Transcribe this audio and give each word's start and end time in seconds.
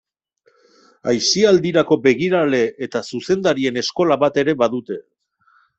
Aisialdiko 1.13 1.99
begirale 2.07 2.63
eta 2.89 3.05
zuzendarien 3.15 3.79
eskola 3.87 4.23
bat 4.27 4.45
ere 4.47 4.61
badute. 4.65 5.03